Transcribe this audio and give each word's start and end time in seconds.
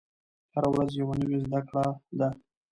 هره 0.53 0.69
ورځ 0.73 0.91
یوه 1.01 1.15
نوې 1.21 1.37
زده 1.45 1.59
کړه 1.69 1.85
ده. 2.19 2.29